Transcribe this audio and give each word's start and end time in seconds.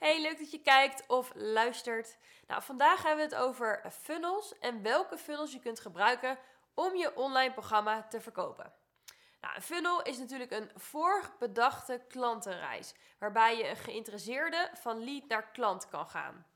Hey, 0.00 0.20
leuk 0.20 0.38
dat 0.38 0.50
je 0.50 0.62
kijkt 0.62 1.04
of 1.06 1.32
luistert. 1.34 2.18
Nou, 2.46 2.62
vandaag 2.62 3.02
hebben 3.02 3.28
we 3.28 3.34
het 3.34 3.44
over 3.44 3.92
funnels 4.00 4.58
en 4.58 4.82
welke 4.82 5.18
funnels 5.18 5.52
je 5.52 5.60
kunt 5.60 5.80
gebruiken 5.80 6.38
om 6.74 6.96
je 6.96 7.16
online 7.16 7.52
programma 7.52 8.02
te 8.02 8.20
verkopen. 8.20 8.72
Nou, 9.40 9.54
een 9.54 9.62
funnel 9.62 10.02
is 10.02 10.18
natuurlijk 10.18 10.50
een 10.50 10.70
voorbedachte 10.74 12.04
klantenreis, 12.08 12.94
waarbij 13.18 13.56
je 13.56 13.68
een 13.68 13.76
geïnteresseerde 13.76 14.70
van 14.74 15.04
lead 15.04 15.28
naar 15.28 15.50
klant 15.50 15.88
kan 15.88 16.08
gaan. 16.08 16.46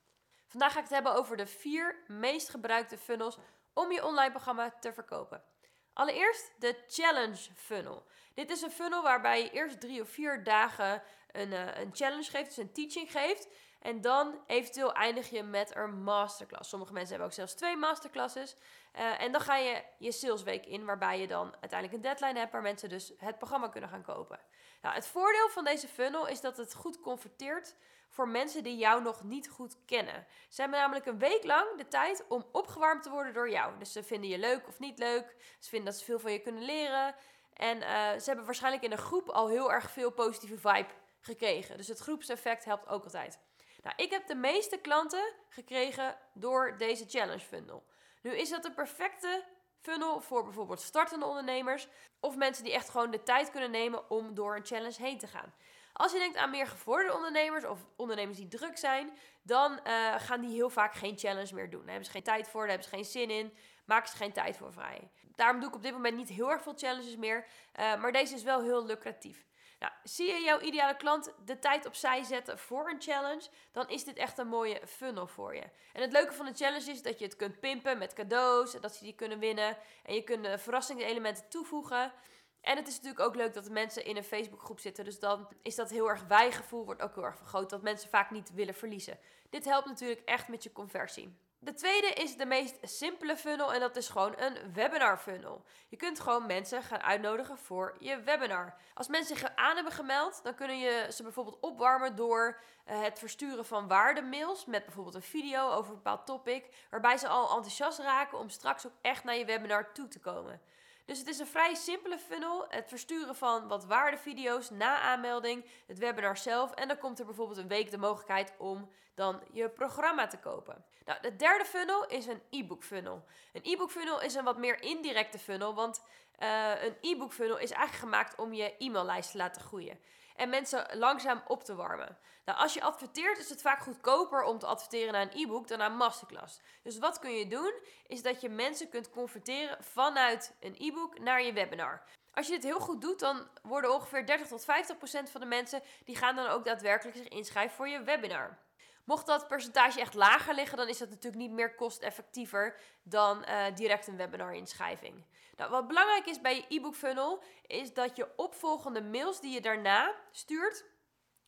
Vandaag 0.47 0.73
ga 0.73 0.79
ik 0.79 0.85
het 0.85 0.95
hebben 0.95 1.15
over 1.15 1.37
de 1.37 1.47
vier 1.47 2.05
meest 2.07 2.49
gebruikte 2.49 2.99
funnels 2.99 3.39
om 3.73 3.93
je 3.93 4.05
online 4.05 4.31
programma 4.31 4.71
te 4.81 4.93
verkopen. 4.93 5.45
Allereerst 5.93 6.53
de 6.59 6.85
challenge 6.87 7.51
funnel. 7.57 8.07
Dit 8.35 8.51
is 8.51 8.63
een 8.63 8.71
funnel 8.71 9.03
waarbij 9.03 9.43
je 9.43 9.51
eerst 9.51 9.81
drie 9.81 10.01
of 10.01 10.09
vier 10.09 10.45
dagen 10.45 11.03
een, 11.35 11.53
uh, 11.53 11.81
een 11.81 11.91
challenge 11.93 12.31
geeft, 12.31 12.47
dus 12.47 12.57
een 12.57 12.73
teaching 12.73 13.11
geeft. 13.11 13.49
En 13.81 14.01
dan 14.01 14.41
eventueel 14.47 14.93
eindig 14.93 15.31
je 15.31 15.43
met 15.43 15.77
een 15.77 16.03
masterclass. 16.03 16.69
Sommige 16.69 16.93
mensen 16.93 17.11
hebben 17.11 17.29
ook 17.29 17.35
zelfs 17.35 17.55
twee 17.55 17.77
masterclasses. 17.77 18.57
Uh, 18.97 19.23
en 19.23 19.33
dan 19.33 19.41
ga 19.41 19.57
je 19.57 19.83
je 19.99 20.13
salesweek 20.13 20.67
in, 20.67 20.85
waarbij 20.85 21.21
je 21.21 21.27
dan 21.27 21.53
uiteindelijk 21.61 21.93
een 21.93 22.11
deadline 22.11 22.39
hebt 22.39 22.53
waar 22.53 22.63
mensen 22.63 22.89
dus 22.89 23.13
het 23.19 23.39
programma 23.39 23.69
kunnen 23.69 23.91
gaan 23.91 24.03
kopen. 24.03 24.41
Nou, 24.83 24.95
het 24.95 25.07
voordeel 25.07 25.49
van 25.49 25.65
deze 25.65 25.89
funnel 25.89 26.27
is 26.27 26.41
dat 26.41 26.57
het 26.57 26.75
goed 26.75 27.01
converteert 27.01 27.75
voor 28.09 28.29
mensen 28.29 28.63
die 28.63 28.77
jou 28.77 29.03
nog 29.03 29.23
niet 29.23 29.49
goed 29.49 29.77
kennen. 29.87 30.27
Ze 30.49 30.61
hebben 30.61 30.79
namelijk 30.81 31.07
een 31.07 31.19
week 31.19 31.45
lang 31.45 31.77
de 31.77 31.89
tijd 31.89 32.25
om 32.29 32.47
opgewarmd 32.53 33.03
te 33.03 33.11
worden 33.11 33.35
door 33.35 33.51
jou. 33.51 33.79
Dus 33.79 33.93
ze 33.93 34.03
vinden 34.03 34.31
je 34.31 34.39
leuk 34.39 34.69
of 34.69 34.79
niet 34.79 34.99
leuk. 34.99 35.37
Ze 35.59 35.69
vinden 35.69 35.91
dat 35.91 35.99
ze 35.99 36.05
veel 36.05 36.19
van 36.19 36.33
je 36.33 36.39
kunnen 36.39 36.65
leren. 36.65 37.15
En 37.55 37.77
uh, 37.77 37.87
ze 38.19 38.25
hebben 38.25 38.45
waarschijnlijk 38.45 38.85
in 38.85 38.93
een 38.93 38.99
groep 38.99 39.29
al 39.29 39.49
heel 39.49 39.73
erg 39.73 39.91
veel 39.91 40.11
positieve 40.11 40.59
vibe 40.59 40.93
gekregen. 41.25 41.77
Dus 41.77 41.89
het 41.89 41.99
groepseffect 41.99 42.65
helpt 42.65 42.89
ook 42.89 43.05
altijd. 43.05 43.39
Nou, 43.83 43.97
ik 43.97 44.11
heb 44.11 44.27
de 44.27 44.35
meeste 44.35 44.79
klanten 44.79 45.33
gekregen 45.49 46.19
door 46.35 46.79
deze 46.79 47.05
challenge 47.09 47.45
funnel. 47.45 47.87
Nu 48.23 48.37
is 48.37 48.51
dat 48.51 48.63
de 48.63 48.73
perfecte 48.73 49.45
funnel 49.81 50.21
voor 50.21 50.45
bijvoorbeeld 50.45 50.81
startende 50.81 51.27
ondernemers 51.27 51.89
of 52.21 52.37
mensen 52.37 52.65
die 52.65 52.73
echt 52.73 52.89
gewoon 52.89 53.11
de 53.11 53.23
tijd 53.23 53.51
kunnen 53.51 53.71
nemen 53.71 54.11
om 54.11 54.35
door 54.35 54.57
een 54.57 54.67
challenge 54.67 55.03
heen 55.03 55.19
te 55.19 55.27
gaan. 55.27 55.55
Als 55.93 56.13
je 56.13 56.19
denkt 56.19 56.37
aan 56.37 56.51
meer 56.51 56.67
gevorderde 56.67 57.15
ondernemers 57.15 57.65
of 57.65 57.79
ondernemers 57.97 58.39
die 58.39 58.49
druk 58.49 58.79
zijn, 58.79 59.11
dan 59.43 59.73
uh, 59.87 60.15
gaan 60.19 60.41
die 60.41 60.55
heel 60.55 60.71
vaak 60.71 60.95
geen 60.95 61.19
challenge 61.19 61.55
meer 61.55 61.71
doen. 61.71 61.81
Daar 61.81 61.89
hebben 61.89 62.05
ze 62.05 62.11
geen 62.11 62.23
tijd 62.23 62.49
voor, 62.49 62.61
daar 62.61 62.71
hebben 62.71 62.89
ze 62.89 62.95
geen 62.95 63.05
zin 63.05 63.31
in, 63.31 63.57
maken 63.85 64.09
ze 64.09 64.17
geen 64.17 64.33
tijd 64.33 64.57
voor 64.57 64.73
vrij. 64.73 65.11
Daarom 65.35 65.61
doe 65.61 65.69
ik 65.69 65.75
op 65.75 65.83
dit 65.83 65.93
moment 65.93 66.17
niet 66.17 66.29
heel 66.29 66.51
erg 66.51 66.63
veel 66.63 66.75
challenges 66.77 67.17
meer, 67.17 67.47
uh, 67.81 68.01
maar 68.01 68.13
deze 68.13 68.35
is 68.35 68.43
wel 68.43 68.63
heel 68.63 68.87
lucratief. 68.87 69.47
Nou, 69.85 69.97
zie 70.05 70.27
je 70.27 70.45
jouw 70.45 70.61
ideale 70.61 70.97
klant 70.97 71.33
de 71.45 71.59
tijd 71.59 71.87
opzij 71.87 72.23
zetten 72.23 72.59
voor 72.59 72.91
een 72.91 73.01
challenge, 73.01 73.49
dan 73.73 73.89
is 73.89 74.05
dit 74.05 74.17
echt 74.17 74.39
een 74.39 74.47
mooie 74.47 74.81
funnel 74.87 75.27
voor 75.27 75.55
je. 75.55 75.63
En 75.93 76.03
het 76.03 76.13
leuke 76.13 76.33
van 76.33 76.47
de 76.47 76.55
challenge 76.55 76.91
is 76.91 77.03
dat 77.03 77.19
je 77.19 77.25
het 77.25 77.37
kunt 77.37 77.61
pimpen 77.61 77.99
met 77.99 78.13
cadeaus, 78.13 78.81
dat 78.81 78.95
ze 78.95 79.05
die 79.05 79.15
kunnen 79.15 79.39
winnen 79.39 79.77
en 80.03 80.15
je 80.15 80.23
kunt 80.23 80.61
verrassingselementen 80.61 81.49
toevoegen. 81.49 82.13
En 82.61 82.77
het 82.77 82.89
is 82.89 82.95
natuurlijk 82.95 83.21
ook 83.21 83.35
leuk 83.35 83.55
dat 83.55 83.71
mensen 83.71 84.05
in 84.05 84.17
een 84.17 84.25
Facebookgroep 84.25 84.81
zitten. 84.81 85.05
Dus 85.05 85.19
dan 85.19 85.49
is 85.63 85.75
dat 85.75 85.91
heel 85.91 86.09
erg 86.09 86.25
wijgevoel, 86.27 86.85
wordt 86.85 87.03
ook 87.03 87.15
heel 87.15 87.25
erg 87.25 87.37
vergroot. 87.37 87.71
Dat 87.71 87.83
mensen 87.83 88.09
vaak 88.09 88.31
niet 88.31 88.55
willen 88.55 88.75
verliezen. 88.75 89.19
Dit 89.51 89.65
helpt 89.65 89.87
natuurlijk 89.87 90.21
echt 90.25 90.49
met 90.49 90.63
je 90.63 90.73
conversie. 90.73 91.37
De 91.65 91.75
tweede 91.75 92.07
is 92.07 92.37
de 92.37 92.47
meest 92.47 92.79
simpele 92.83 93.37
funnel 93.37 93.73
en 93.73 93.81
dat 93.81 93.97
is 93.97 94.09
gewoon 94.09 94.35
een 94.37 94.73
webinar 94.73 95.19
funnel. 95.19 95.65
Je 95.89 95.97
kunt 95.97 96.21
gewoon 96.21 96.47
mensen 96.47 96.83
gaan 96.83 97.03
uitnodigen 97.03 97.59
voor 97.59 97.97
je 97.99 98.21
webinar. 98.21 98.75
Als 98.95 99.09
mensen 99.09 99.37
zich 99.37 99.55
aan 99.55 99.75
hebben 99.75 99.93
gemeld, 99.93 100.41
dan 100.43 100.55
kunnen 100.55 100.79
je 100.79 101.07
ze 101.11 101.23
bijvoorbeeld 101.23 101.61
opwarmen 101.61 102.17
door 102.17 102.61
uh, 102.91 103.03
het 103.03 103.19
versturen 103.19 103.65
van 103.65 103.89
waardemails 103.89 104.65
met 104.65 104.85
bijvoorbeeld 104.85 105.15
een 105.15 105.23
video 105.23 105.71
over 105.71 105.91
een 105.91 105.97
bepaald 105.97 106.27
topic, 106.27 106.87
waarbij 106.91 107.17
ze 107.17 107.29
al 107.29 107.55
enthousiast 107.55 107.99
raken 107.99 108.39
om 108.39 108.49
straks 108.49 108.87
ook 108.87 108.95
echt 109.01 109.25
naar 109.25 109.37
je 109.37 109.45
webinar 109.45 109.93
toe 109.93 110.09
te 110.09 110.21
komen. 110.21 110.61
Dus 111.05 111.19
het 111.19 111.29
is 111.29 111.39
een 111.39 111.47
vrij 111.47 111.75
simpele 111.75 112.19
funnel. 112.19 112.65
Het 112.69 112.89
versturen 112.89 113.35
van 113.35 113.69
wat 113.69 113.85
waardevideo's 113.85 114.71
na 114.71 115.01
aanmelding, 115.01 115.65
het 115.87 115.99
webinar 115.99 116.37
zelf. 116.37 116.73
En 116.73 116.89
dan 116.89 116.99
komt 116.99 117.19
er 117.19 117.25
bijvoorbeeld 117.25 117.59
een 117.59 117.69
week 117.69 117.91
de 117.91 117.99
mogelijkheid 117.99 118.53
om 118.59 118.91
dan 119.15 119.41
je 119.53 119.69
programma 119.69 120.27
te 120.27 120.39
kopen. 120.39 120.85
Nou, 121.05 121.21
de 121.21 121.37
derde 121.37 121.65
funnel 121.65 122.07
is 122.07 122.27
een 122.27 122.43
e-book 122.51 122.85
funnel. 122.85 123.25
Een 123.53 123.63
e-book 123.65 123.91
funnel 123.91 124.21
is 124.21 124.35
een 124.35 124.45
wat 124.45 124.59
meer 124.59 124.83
indirecte 124.83 125.39
funnel, 125.39 125.75
want 125.75 126.03
uh, 126.43 126.83
een 126.83 126.97
e-book 127.01 127.33
funnel 127.33 127.59
is 127.59 127.71
eigenlijk 127.71 128.03
gemaakt 128.03 128.39
om 128.39 128.53
je 128.53 128.75
e-maillijst 128.79 129.31
te 129.31 129.37
laten 129.37 129.63
groeien 129.63 129.99
en 130.35 130.49
mensen 130.49 130.99
langzaam 130.99 131.43
op 131.47 131.65
te 131.65 131.75
warmen. 131.75 132.19
Nou, 132.45 132.59
als 132.59 132.75
je 132.75 132.83
adverteert 132.83 133.39
is 133.39 133.49
het 133.49 133.61
vaak 133.61 133.81
goedkoper 133.81 134.43
om 134.43 134.59
te 134.59 134.67
adverteren 134.67 135.13
naar 135.13 135.23
een 135.23 135.43
e-book 135.43 135.69
dan 135.69 135.79
naar 135.79 135.91
een 135.91 135.97
masterclass. 135.97 136.61
Dus 136.83 136.99
wat 136.99 137.19
kun 137.19 137.33
je 137.33 137.49
doen, 137.49 137.73
is 138.07 138.23
dat 138.23 138.41
je 138.41 138.49
mensen 138.49 138.89
kunt 138.89 139.11
converteren 139.11 139.85
vanuit 139.85 140.55
een 140.61 140.75
e-book 140.79 141.19
naar 141.19 141.43
je 141.43 141.53
webinar. 141.53 142.03
Als 142.33 142.47
je 142.47 142.53
dit 142.53 142.63
heel 142.63 142.81
goed 142.81 143.01
doet, 143.01 143.21
dan 143.21 143.49
worden 143.63 143.95
ongeveer 143.95 144.27
30 144.27 144.47
tot 144.47 144.65
50 144.65 144.97
procent 144.97 145.31
van 145.31 145.41
de 145.41 145.47
mensen 145.47 145.83
die 146.05 146.17
gaan 146.17 146.37
dan 146.37 146.47
ook 146.47 146.65
daadwerkelijk 146.65 147.17
zich 147.17 147.29
inschrijven 147.29 147.77
voor 147.77 147.89
je 147.89 148.03
webinar. 148.03 148.59
Mocht 149.05 149.27
dat 149.27 149.49
percentage 149.49 150.01
echt 150.01 150.15
lager 150.15 150.55
liggen, 150.55 150.77
dan 150.77 150.89
is 150.89 150.99
dat 150.99 151.09
natuurlijk 151.09 151.43
niet 151.43 151.53
meer 151.53 151.75
kosteffectiever 151.75 152.81
dan 153.03 153.45
uh, 153.49 153.65
direct 153.75 154.07
een 154.07 154.17
webinar-inschrijving. 154.17 155.25
Nou, 155.57 155.71
wat 155.71 155.89
belangrijk 155.89 156.27
is 156.27 156.41
bij 156.41 156.57
je 156.57 156.65
e-book 156.69 156.95
funnel, 156.95 157.43
is 157.67 157.95
dat 157.95 158.17
je 158.17 158.37
opvolgende 158.37 159.03
mails 159.03 159.41
die 159.41 159.53
je 159.53 159.61
daarna 159.61 160.15
stuurt, 160.31 160.85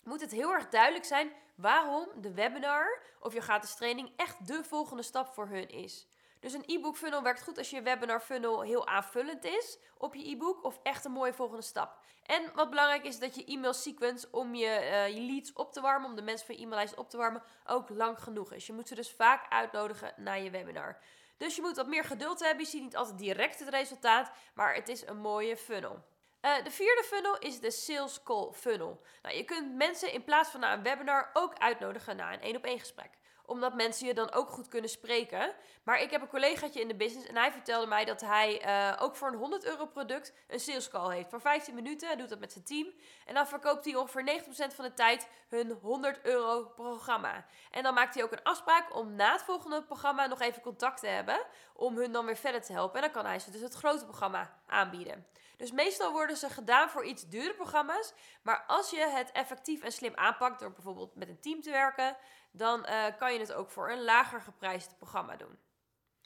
moet 0.02 0.20
het 0.20 0.30
heel 0.30 0.52
erg 0.52 0.68
duidelijk 0.68 1.04
zijn 1.04 1.32
waarom 1.54 2.08
de 2.20 2.34
webinar 2.34 3.02
of 3.20 3.32
je 3.34 3.40
gratis 3.40 3.74
training 3.74 4.12
echt 4.16 4.46
de 4.46 4.64
volgende 4.64 5.02
stap 5.02 5.34
voor 5.34 5.48
hun 5.48 5.68
is. 5.68 6.08
Dus 6.40 6.52
een 6.52 6.64
e-book 6.66 6.96
funnel 6.96 7.22
werkt 7.22 7.42
goed 7.42 7.58
als 7.58 7.70
je 7.70 7.82
webinar 7.82 8.20
funnel 8.20 8.62
heel 8.62 8.86
aanvullend 8.86 9.44
is 9.44 9.78
op 9.98 10.14
je 10.14 10.30
e-book 10.30 10.64
of 10.64 10.80
echt 10.82 11.04
een 11.04 11.12
mooie 11.12 11.32
volgende 11.32 11.62
stap. 11.62 11.98
En 12.22 12.50
wat 12.54 12.70
belangrijk 12.70 13.04
is 13.04 13.18
dat 13.18 13.34
je 13.34 13.44
e-mail 13.44 13.72
sequence 13.72 14.28
om 14.30 14.54
je, 14.54 14.66
uh, 14.66 15.08
je 15.08 15.20
leads 15.20 15.52
op 15.52 15.72
te 15.72 15.80
warmen, 15.80 16.10
om 16.10 16.16
de 16.16 16.22
mensen 16.22 16.46
van 16.46 16.56
je 16.56 16.62
e-maillijst 16.62 16.96
op 16.96 17.10
te 17.10 17.16
warmen, 17.16 17.42
ook 17.66 17.88
lang 17.88 18.22
genoeg 18.22 18.52
is. 18.52 18.66
Je 18.66 18.72
moet 18.72 18.88
ze 18.88 18.94
dus 18.94 19.12
vaak 19.12 19.52
uitnodigen 19.52 20.12
naar 20.16 20.40
je 20.40 20.50
webinar. 20.50 20.98
Dus 21.36 21.56
je 21.56 21.62
moet 21.62 21.76
wat 21.76 21.86
meer 21.86 22.04
geduld 22.04 22.40
hebben. 22.40 22.64
Je 22.64 22.70
ziet 22.70 22.82
niet 22.82 22.96
altijd 22.96 23.18
direct 23.18 23.58
het 23.58 23.68
resultaat, 23.68 24.30
maar 24.54 24.74
het 24.74 24.88
is 24.88 25.06
een 25.06 25.18
mooie 25.18 25.56
funnel. 25.56 26.04
Uh, 26.42 26.64
de 26.64 26.70
vierde 26.70 27.02
funnel 27.02 27.38
is 27.38 27.60
de 27.60 27.70
Sales 27.70 28.22
Call 28.22 28.52
Funnel. 28.52 29.00
Nou, 29.22 29.36
je 29.36 29.44
kunt 29.44 29.74
mensen 29.74 30.12
in 30.12 30.24
plaats 30.24 30.50
van 30.50 30.60
naar 30.60 30.72
een 30.72 30.82
webinar 30.82 31.30
ook 31.32 31.58
uitnodigen 31.58 32.16
naar 32.16 32.32
een 32.32 32.40
één 32.40 32.56
op 32.56 32.64
één 32.64 32.78
gesprek 32.78 33.10
omdat 33.46 33.74
mensen 33.74 34.06
je 34.06 34.14
dan 34.14 34.32
ook 34.32 34.48
goed 34.48 34.68
kunnen 34.68 34.90
spreken. 34.90 35.54
Maar 35.82 36.00
ik 36.00 36.10
heb 36.10 36.20
een 36.20 36.28
collegaatje 36.28 36.80
in 36.80 36.88
de 36.88 36.94
business 36.94 37.26
en 37.28 37.36
hij 37.36 37.52
vertelde 37.52 37.86
mij 37.86 38.04
dat 38.04 38.20
hij 38.20 38.66
uh, 38.66 39.02
ook 39.02 39.16
voor 39.16 39.28
een 39.28 39.38
100 39.38 39.64
euro 39.64 39.86
product 39.86 40.32
een 40.48 40.60
sales 40.60 40.88
call 40.88 41.14
heeft. 41.14 41.30
Voor 41.30 41.40
15 41.40 41.74
minuten, 41.74 42.08
hij 42.08 42.16
doet 42.16 42.28
dat 42.28 42.38
met 42.38 42.52
zijn 42.52 42.64
team. 42.64 42.92
En 43.26 43.34
dan 43.34 43.46
verkoopt 43.46 43.84
hij 43.84 43.94
ongeveer 43.94 44.42
90% 44.70 44.74
van 44.74 44.84
de 44.84 44.94
tijd 44.94 45.28
hun 45.48 45.78
100 45.82 46.20
euro 46.22 46.64
programma. 46.64 47.46
En 47.70 47.82
dan 47.82 47.94
maakt 47.94 48.14
hij 48.14 48.24
ook 48.24 48.32
een 48.32 48.42
afspraak 48.42 48.96
om 48.96 49.14
na 49.14 49.32
het 49.32 49.42
volgende 49.42 49.82
programma 49.82 50.26
nog 50.26 50.40
even 50.40 50.62
contact 50.62 51.00
te 51.00 51.06
hebben. 51.06 51.38
Om 51.74 51.96
hun 51.96 52.12
dan 52.12 52.26
weer 52.26 52.36
verder 52.36 52.62
te 52.62 52.72
helpen. 52.72 52.96
En 52.96 53.02
dan 53.02 53.22
kan 53.22 53.26
hij 53.26 53.38
ze 53.38 53.50
dus 53.50 53.60
het 53.60 53.74
grote 53.74 54.04
programma 54.04 54.60
aanbieden. 54.66 55.26
Dus 55.56 55.72
meestal 55.72 56.12
worden 56.12 56.36
ze 56.36 56.50
gedaan 56.50 56.90
voor 56.90 57.04
iets 57.04 57.28
dure 57.28 57.54
programma's. 57.54 58.12
Maar 58.42 58.64
als 58.66 58.90
je 58.90 59.08
het 59.08 59.32
effectief 59.32 59.82
en 59.82 59.92
slim 59.92 60.14
aanpakt 60.14 60.60
door 60.60 60.72
bijvoorbeeld 60.72 61.14
met 61.14 61.28
een 61.28 61.40
team 61.40 61.60
te 61.60 61.70
werken, 61.70 62.16
dan 62.56 62.86
uh, 62.88 63.04
kan 63.18 63.32
je 63.32 63.38
het 63.38 63.52
ook 63.52 63.70
voor 63.70 63.90
een 63.90 64.04
lager 64.04 64.40
geprijsd 64.40 64.96
programma 64.98 65.36
doen. 65.36 65.58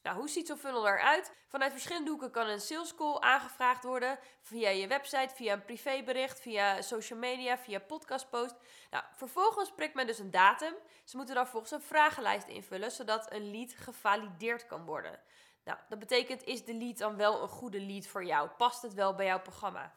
Nou, 0.03 0.17
hoe 0.17 0.29
ziet 0.29 0.47
zo'n 0.47 0.57
funnel 0.57 0.87
eruit? 0.87 1.33
Vanuit 1.49 1.73
verschillende 1.73 2.11
hoeken 2.11 2.31
kan 2.31 2.49
een 2.49 2.61
sales 2.61 2.95
call 2.95 3.19
aangevraagd 3.19 3.85
worden. 3.85 4.19
Via 4.43 4.69
je 4.69 4.87
website, 4.87 5.35
via 5.35 5.53
een 5.53 5.65
privébericht, 5.65 6.41
via 6.41 6.83
social 6.83 7.19
media, 7.19 7.59
via 7.59 7.79
podcastpost. 7.79 8.55
Nou, 8.91 9.05
vervolgens 9.17 9.73
prikt 9.73 9.95
men 9.95 10.07
dus 10.07 10.19
een 10.19 10.31
datum. 10.31 10.75
Ze 11.05 11.17
moeten 11.17 11.35
dan 11.35 11.47
volgens 11.47 11.73
een 11.73 11.83
vragenlijst 11.83 12.47
invullen, 12.47 12.91
zodat 12.91 13.33
een 13.33 13.51
lead 13.51 13.73
gevalideerd 13.73 14.67
kan 14.67 14.85
worden. 14.85 15.21
Nou, 15.65 15.79
dat 15.89 15.99
betekent, 15.99 16.45
is 16.45 16.65
de 16.65 16.75
lead 16.75 16.99
dan 16.99 17.17
wel 17.17 17.43
een 17.43 17.49
goede 17.49 17.81
lead 17.81 18.07
voor 18.07 18.25
jou? 18.25 18.49
Past 18.49 18.83
het 18.83 18.95
wel 18.95 19.15
bij 19.15 19.27
jouw 19.27 19.41
programma? 19.41 19.93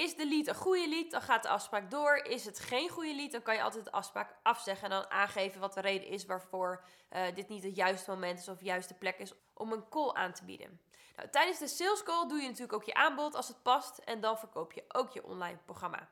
Is 0.00 0.16
de 0.16 0.26
lead 0.26 0.46
een 0.46 0.54
goede 0.54 0.88
lead, 0.88 1.10
dan 1.10 1.22
gaat 1.22 1.42
de 1.42 1.48
afspraak 1.48 1.90
door. 1.90 2.16
Is 2.16 2.44
het 2.44 2.58
geen 2.58 2.88
goede 2.88 3.14
lead, 3.14 3.32
dan 3.32 3.42
kan 3.42 3.54
je 3.54 3.62
altijd 3.62 3.84
de 3.84 3.92
afspraak 3.92 4.36
afzeggen 4.42 4.84
en 4.84 4.90
dan 4.90 5.10
aangeven 5.10 5.60
wat 5.60 5.74
de 5.74 5.80
reden 5.80 6.08
is 6.08 6.26
waarvoor 6.26 6.84
uh, 7.12 7.22
dit 7.34 7.48
niet 7.48 7.62
het 7.62 7.76
juiste 7.76 8.10
moment 8.10 8.38
is 8.38 8.48
of 8.48 8.60
juiste 8.60 8.94
plek 8.94 9.18
is 9.18 9.32
om 9.54 9.72
een 9.72 9.88
call 9.88 10.12
aan 10.12 10.32
te 10.32 10.44
bieden. 10.44 10.80
Nou, 11.16 11.28
tijdens 11.28 11.58
de 11.58 11.68
sales 11.68 12.02
call 12.02 12.28
doe 12.28 12.38
je 12.38 12.46
natuurlijk 12.46 12.72
ook 12.72 12.84
je 12.84 12.94
aanbod 12.94 13.34
als 13.34 13.48
het 13.48 13.62
past 13.62 13.98
en 13.98 14.20
dan 14.20 14.38
verkoop 14.38 14.72
je 14.72 14.84
ook 14.88 15.10
je 15.10 15.24
online 15.24 15.58
programma. 15.64 16.08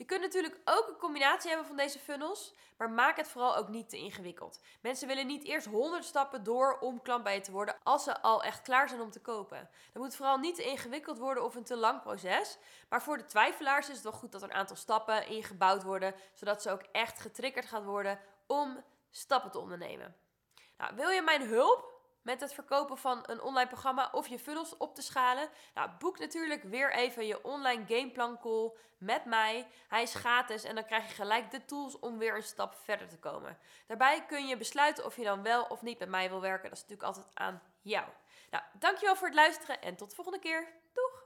Je 0.00 0.06
kunt 0.06 0.20
natuurlijk 0.20 0.60
ook 0.64 0.88
een 0.88 0.96
combinatie 0.96 1.48
hebben 1.48 1.66
van 1.66 1.76
deze 1.76 1.98
funnels, 1.98 2.54
maar 2.76 2.90
maak 2.90 3.16
het 3.16 3.28
vooral 3.28 3.56
ook 3.56 3.68
niet 3.68 3.88
te 3.88 3.96
ingewikkeld. 3.96 4.60
Mensen 4.82 5.08
willen 5.08 5.26
niet 5.26 5.44
eerst 5.44 5.66
100 5.66 6.04
stappen 6.04 6.42
door 6.42 6.78
om 6.78 7.02
klant 7.02 7.22
bij 7.22 7.34
je 7.34 7.40
te 7.40 7.50
worden 7.50 7.76
als 7.82 8.04
ze 8.04 8.20
al 8.20 8.42
echt 8.42 8.62
klaar 8.62 8.88
zijn 8.88 9.00
om 9.00 9.10
te 9.10 9.20
kopen. 9.20 9.70
Dat 9.92 10.02
moet 10.02 10.16
vooral 10.16 10.38
niet 10.38 10.54
te 10.54 10.64
ingewikkeld 10.64 11.18
worden 11.18 11.44
of 11.44 11.54
een 11.54 11.64
te 11.64 11.76
lang 11.76 12.02
proces. 12.02 12.58
Maar 12.88 13.02
voor 13.02 13.16
de 13.16 13.24
twijfelaars 13.24 13.88
is 13.88 13.94
het 13.94 14.02
wel 14.02 14.12
goed 14.12 14.32
dat 14.32 14.42
er 14.42 14.50
een 14.50 14.56
aantal 14.56 14.76
stappen 14.76 15.26
ingebouwd 15.26 15.82
worden, 15.82 16.14
zodat 16.32 16.62
ze 16.62 16.70
ook 16.70 16.82
echt 16.92 17.20
getriggerd 17.20 17.66
gaan 17.66 17.84
worden 17.84 18.20
om 18.46 18.84
stappen 19.10 19.50
te 19.50 19.58
ondernemen. 19.58 20.16
Nou, 20.76 20.94
wil 20.94 21.08
je 21.08 21.22
mijn 21.22 21.42
hulp? 21.42 21.89
Met 22.22 22.40
het 22.40 22.54
verkopen 22.54 22.98
van 22.98 23.22
een 23.26 23.42
online 23.42 23.68
programma 23.68 24.08
of 24.12 24.28
je 24.28 24.38
funnels 24.38 24.76
op 24.76 24.94
te 24.94 25.02
schalen? 25.02 25.48
Nou, 25.74 25.90
boek 25.98 26.18
natuurlijk 26.18 26.62
weer 26.62 26.92
even 26.92 27.26
je 27.26 27.44
online 27.44 27.84
gameplan 27.88 28.38
call 28.40 28.72
met 28.98 29.24
mij. 29.24 29.66
Hij 29.88 30.02
is 30.02 30.14
gratis 30.14 30.64
en 30.64 30.74
dan 30.74 30.84
krijg 30.84 31.08
je 31.08 31.14
gelijk 31.14 31.50
de 31.50 31.64
tools 31.64 31.98
om 31.98 32.18
weer 32.18 32.36
een 32.36 32.42
stap 32.42 32.74
verder 32.74 33.08
te 33.08 33.18
komen. 33.18 33.58
Daarbij 33.86 34.26
kun 34.26 34.46
je 34.46 34.56
besluiten 34.56 35.04
of 35.04 35.16
je 35.16 35.24
dan 35.24 35.42
wel 35.42 35.64
of 35.64 35.82
niet 35.82 35.98
met 35.98 36.08
mij 36.08 36.28
wil 36.28 36.40
werken. 36.40 36.68
Dat 36.68 36.78
is 36.78 36.84
natuurlijk 36.88 37.08
altijd 37.08 37.34
aan 37.34 37.62
jou. 37.82 38.06
Nou, 38.50 38.64
dankjewel 38.78 39.16
voor 39.16 39.26
het 39.26 39.36
luisteren 39.36 39.82
en 39.82 39.96
tot 39.96 40.08
de 40.08 40.14
volgende 40.14 40.40
keer. 40.40 40.68
Doeg! 40.92 41.19